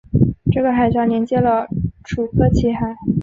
[0.51, 1.67] 这个海峡连接了
[2.03, 2.95] 楚科奇海。